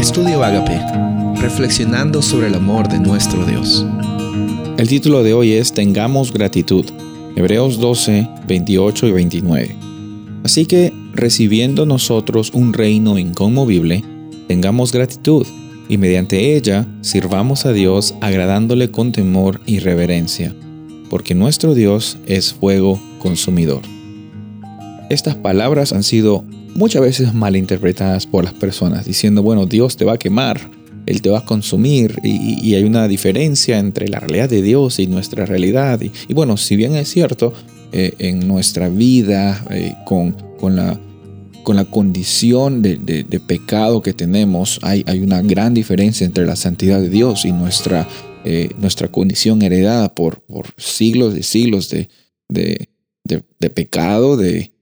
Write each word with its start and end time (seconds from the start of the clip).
Estudio 0.00 0.42
Agape, 0.42 0.80
reflexionando 1.42 2.22
sobre 2.22 2.46
el 2.46 2.54
amor 2.54 2.88
de 2.88 2.98
nuestro 2.98 3.44
Dios. 3.44 3.84
El 4.78 4.88
título 4.88 5.22
de 5.22 5.34
hoy 5.34 5.52
es 5.52 5.74
Tengamos 5.74 6.32
gratitud. 6.32 6.86
Hebreos 7.36 7.78
12, 7.78 8.26
28 8.48 9.08
y 9.08 9.12
29. 9.12 9.76
Así 10.42 10.64
que, 10.64 10.90
recibiendo 11.12 11.84
nosotros 11.84 12.50
un 12.54 12.72
reino 12.72 13.18
inconmovible, 13.18 14.02
tengamos 14.48 14.90
gratitud 14.90 15.46
y 15.86 15.98
mediante 15.98 16.56
ella 16.56 16.86
sirvamos 17.02 17.66
a 17.66 17.74
Dios 17.74 18.14
agradándole 18.22 18.90
con 18.90 19.12
temor 19.12 19.60
y 19.66 19.80
reverencia, 19.80 20.54
porque 21.10 21.34
nuestro 21.34 21.74
Dios 21.74 22.16
es 22.24 22.54
fuego 22.54 22.98
consumidor. 23.18 23.82
Estas 25.10 25.34
palabras 25.34 25.92
han 25.92 26.04
sido 26.04 26.46
muchas 26.74 27.02
veces 27.02 27.34
malinterpretadas 27.34 28.26
por 28.26 28.44
las 28.44 28.54
personas, 28.54 29.04
diciendo, 29.04 29.42
bueno, 29.42 29.66
Dios 29.66 29.96
te 29.96 30.04
va 30.04 30.14
a 30.14 30.18
quemar, 30.18 30.70
Él 31.06 31.22
te 31.22 31.30
va 31.30 31.40
a 31.40 31.44
consumir, 31.44 32.18
y, 32.22 32.74
hay 32.74 32.84
una 32.84 33.08
diferencia 33.08 33.78
entre 33.78 34.08
la 34.08 34.20
realidad 34.20 34.48
de 34.48 34.62
Dios 34.62 34.98
y 34.98 35.06
nuestra 35.06 35.46
realidad. 35.46 36.00
Y, 36.00 36.34
bueno, 36.34 36.56
si 36.56 36.76
bien 36.76 36.94
es 36.94 37.08
cierto, 37.08 37.52
eh, 37.92 38.14
en 38.18 38.46
nuestra 38.46 38.88
vida, 38.88 39.64
eh, 39.70 39.94
con, 40.06 40.32
con, 40.58 40.76
la, 40.76 41.00
con 41.62 41.76
la 41.76 41.84
condición 41.84 42.82
de, 42.82 43.40
pecado 43.46 44.02
que 44.02 44.12
tenemos, 44.12 44.78
hay, 44.82 45.04
hay, 45.06 45.20
una 45.20 45.42
gran 45.42 45.74
diferencia 45.74 46.24
entre 46.24 46.46
la 46.46 46.56
santidad 46.56 47.00
de 47.00 47.10
Dios 47.10 47.44
y 47.44 47.52
nuestra, 47.52 48.06
eh, 48.44 48.70
nuestra 48.78 49.08
condición 49.08 49.62
heredada 49.62 50.14
por, 50.14 50.40
por 50.42 50.68
siglos 50.76 51.34
de 51.34 51.42
siglos 51.42 51.90
de, 51.90 52.08
de 53.60 53.70
pecado, 53.70 54.36
de, 54.36 54.72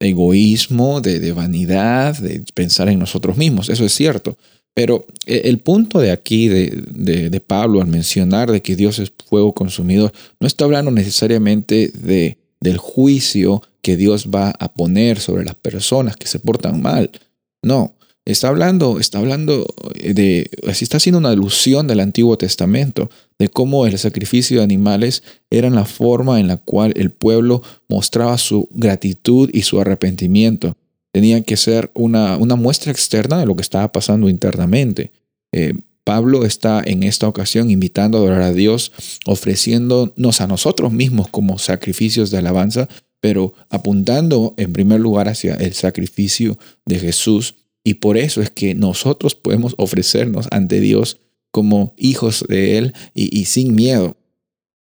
egoísmo, 0.00 1.00
de, 1.00 1.32
vanidad, 1.32 2.16
de 2.18 2.44
pensar 2.54 2.88
en 2.88 2.98
nosotros 2.98 3.36
mismos. 3.36 3.68
Eso 3.68 3.84
es 3.84 3.92
cierto. 3.92 4.36
Pero 4.74 5.06
eh, 5.26 5.42
el 5.44 5.60
punto 5.60 5.98
de 5.98 6.10
aquí 6.10 6.48
de, 6.48 7.42
Pablo 7.46 7.80
al 7.80 7.86
mencionar 7.86 8.50
de 8.50 8.60
que 8.60 8.76
Dios 8.76 8.98
es 8.98 9.12
fuego 9.26 9.54
consumidor, 9.54 10.12
no 10.40 10.46
está 10.46 10.64
hablando 10.64 10.90
necesariamente 10.90 11.88
de, 11.88 12.38
del 12.60 12.76
juicio 12.76 13.62
que 13.80 13.96
Dios 13.96 14.28
va 14.34 14.50
a 14.50 14.72
poner 14.72 15.20
sobre 15.20 15.44
las 15.44 15.54
personas 15.54 16.16
que 16.16 16.26
se 16.26 16.40
portan 16.40 16.82
mal. 16.82 17.10
No, 17.62 17.95
Está 18.26 18.48
hablando, 18.48 18.98
está 18.98 19.20
hablando 19.20 19.72
de, 19.94 20.50
así 20.66 20.84
está 20.84 20.96
haciendo 20.96 21.20
una 21.20 21.30
alusión 21.30 21.86
del 21.86 22.00
Antiguo 22.00 22.36
Testamento, 22.36 23.08
de 23.38 23.48
cómo 23.48 23.86
el 23.86 23.96
sacrificio 23.98 24.58
de 24.58 24.64
animales 24.64 25.22
era 25.48 25.70
la 25.70 25.84
forma 25.84 26.40
en 26.40 26.48
la 26.48 26.56
cual 26.56 26.92
el 26.96 27.12
pueblo 27.12 27.62
mostraba 27.88 28.36
su 28.36 28.68
gratitud 28.72 29.48
y 29.52 29.62
su 29.62 29.80
arrepentimiento. 29.80 30.76
Tenía 31.12 31.40
que 31.42 31.56
ser 31.56 31.92
una, 31.94 32.36
una 32.36 32.56
muestra 32.56 32.90
externa 32.90 33.38
de 33.38 33.46
lo 33.46 33.54
que 33.54 33.62
estaba 33.62 33.92
pasando 33.92 34.28
internamente. 34.28 35.12
Eh, 35.52 35.74
Pablo 36.02 36.44
está 36.44 36.82
en 36.84 37.04
esta 37.04 37.28
ocasión 37.28 37.70
invitando 37.70 38.18
a 38.18 38.22
adorar 38.22 38.42
a 38.42 38.52
Dios, 38.52 38.90
ofreciéndonos 39.24 40.40
a 40.40 40.48
nosotros 40.48 40.92
mismos 40.92 41.28
como 41.28 41.58
sacrificios 41.58 42.32
de 42.32 42.38
alabanza, 42.38 42.88
pero 43.20 43.54
apuntando 43.70 44.54
en 44.56 44.72
primer 44.72 45.00
lugar 45.00 45.28
hacia 45.28 45.54
el 45.54 45.74
sacrificio 45.74 46.58
de 46.84 46.98
Jesús 46.98 47.54
y 47.86 47.94
por 47.94 48.16
eso 48.16 48.42
es 48.42 48.50
que 48.50 48.74
nosotros 48.74 49.36
podemos 49.36 49.76
ofrecernos 49.78 50.48
ante 50.50 50.80
Dios 50.80 51.20
como 51.52 51.94
hijos 51.96 52.44
de 52.48 52.78
Él 52.78 52.94
y, 53.14 53.44
sin 53.44 53.76
miedo. 53.76 54.16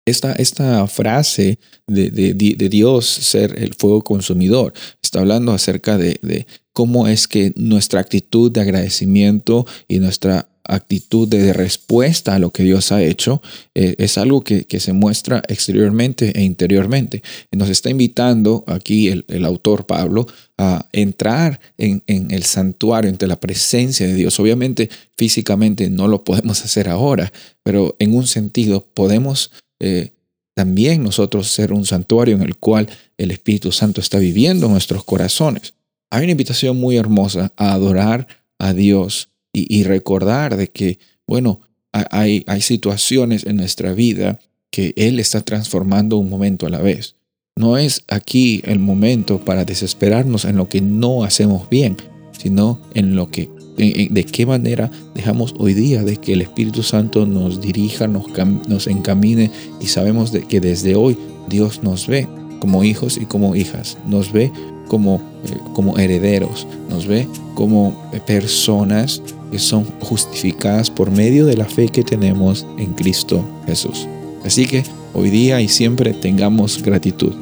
Esta, 0.06 0.32
esta 0.32 0.86
frase 0.86 1.58
de, 1.86 2.10
de, 2.10 2.68
Dios 2.70 3.04
ser 3.04 3.62
el 3.62 3.74
fuego 3.74 4.02
consumidor 4.02 4.72
está 5.02 5.20
hablando 5.20 5.52
acerca 5.52 5.98
de 5.98 6.46
cómo 6.72 7.06
es 7.06 7.28
que 7.28 7.52
nuestra 7.56 8.00
actitud 8.00 8.50
de 8.50 8.62
agradecimiento 8.62 9.66
y 9.86 9.98
nuestra 9.98 10.48
actitud 10.66 11.28
de 11.28 11.52
respuesta 11.52 12.34
a 12.34 12.38
lo 12.38 12.50
que 12.50 12.62
Dios 12.62 12.90
ha 12.90 13.02
hecho 13.02 13.42
eh, 13.74 13.94
es 13.98 14.16
algo 14.18 14.42
que, 14.42 14.66
se 14.80 14.92
muestra 14.92 15.42
exteriormente 15.48 16.32
e 16.38 16.42
interiormente. 16.42 17.22
Nos 17.52 17.68
está 17.68 17.90
invitando 17.90 18.64
aquí 18.66 19.08
el, 19.08 19.44
autor 19.44 19.86
Pablo 19.86 20.26
a 20.58 20.86
entrar 20.92 21.60
en, 21.78 22.02
el 22.06 22.42
santuario, 22.44 23.10
entre 23.10 23.28
la 23.28 23.38
presencia 23.38 24.06
de 24.06 24.14
Dios. 24.14 24.40
Obviamente 24.40 24.88
físicamente 25.16 25.90
no 25.90 26.08
lo 26.08 26.24
podemos 26.24 26.64
hacer 26.64 26.88
ahora, 26.88 27.32
pero 27.62 27.94
en 27.98 28.14
un 28.14 28.26
sentido 28.26 28.84
podemos 28.94 29.50
eh, 29.80 30.10
también 30.54 31.02
nosotros 31.02 31.48
ser 31.48 31.72
un 31.72 31.84
santuario 31.84 32.34
en 32.36 32.42
el 32.42 32.56
cual 32.56 32.88
el 33.18 33.30
Espíritu 33.30 33.70
Santo 33.72 34.00
está 34.00 34.18
viviendo 34.18 34.66
en 34.66 34.72
nuestros 34.72 35.04
corazones. 35.04 35.74
Hay 36.10 36.22
una 36.22 36.32
invitación 36.32 36.76
muy 36.76 36.96
hermosa 36.96 37.52
a 37.56 37.72
adorar 37.72 38.28
a 38.58 38.72
Dios 38.72 39.30
y, 39.54 39.84
recordar 39.84 40.56
de 40.56 40.68
que, 40.68 40.98
bueno, 41.26 41.60
hay, 41.92 42.44
hay 42.48 42.60
situaciones 42.60 43.46
en 43.46 43.56
nuestra 43.56 43.94
vida 43.94 44.40
que 44.70 44.92
Él 44.96 45.20
está 45.20 45.42
transformando 45.42 46.16
un 46.16 46.28
momento 46.28 46.66
a 46.66 46.70
la 46.70 46.80
vez. 46.80 47.14
No 47.56 47.78
es 47.78 48.02
aquí 48.08 48.60
el 48.64 48.80
momento 48.80 49.38
para 49.38 49.64
desesperarnos 49.64 50.44
en 50.44 50.56
lo 50.56 50.68
que 50.68 50.80
no 50.80 51.22
hacemos 51.22 51.70
bien, 51.70 51.96
sino 52.36 52.80
en 52.94 53.14
lo 53.14 53.30
que, 53.30 53.48
de 53.76 54.24
qué 54.24 54.44
manera 54.44 54.90
dejamos 55.14 55.54
hoy 55.58 55.74
día 55.74 56.02
de 56.02 56.16
que 56.16 56.32
el 56.32 56.42
Espíritu 56.42 56.82
Santo 56.82 57.26
nos 57.26 57.60
dirija, 57.60 58.08
nos, 58.08 58.26
nos 58.68 58.88
encamine 58.88 59.52
y 59.80 59.86
sabemos 59.86 60.32
de 60.32 60.42
que 60.42 60.60
desde 60.60 60.96
hoy 60.96 61.16
Dios 61.48 61.84
nos 61.84 62.08
ve 62.08 62.26
como 62.58 62.82
hijos 62.82 63.18
y 63.18 63.26
como 63.26 63.54
hijas, 63.54 63.98
nos 64.08 64.32
ve 64.32 64.50
como, 64.88 65.16
eh, 65.44 65.56
como 65.74 65.98
herederos, 65.98 66.66
nos 66.90 67.06
ve 67.06 67.28
como 67.54 67.96
personas 68.26 69.22
que 69.54 69.60
son 69.60 69.84
justificadas 70.00 70.90
por 70.90 71.12
medio 71.12 71.46
de 71.46 71.56
la 71.56 71.66
fe 71.66 71.88
que 71.88 72.02
tenemos 72.02 72.66
en 72.76 72.92
Cristo 72.92 73.44
Jesús. 73.66 74.08
Así 74.44 74.66
que 74.66 74.82
hoy 75.12 75.30
día 75.30 75.60
y 75.60 75.68
siempre 75.68 76.12
tengamos 76.12 76.82
gratitud. 76.82 77.32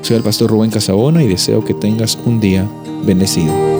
Soy 0.00 0.16
el 0.16 0.22
pastor 0.22 0.50
Rubén 0.50 0.70
Casabona 0.70 1.22
y 1.22 1.28
deseo 1.28 1.62
que 1.62 1.74
tengas 1.74 2.16
un 2.24 2.40
día 2.40 2.66
bendecido. 3.04 3.79